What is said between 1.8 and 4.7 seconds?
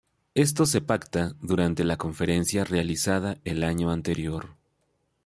la conferencia realizada el año anterior.